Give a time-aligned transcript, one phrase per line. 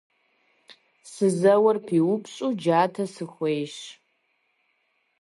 [1.11, 3.75] Сызэуэр пиупщӏу джатэ сыхуейщ.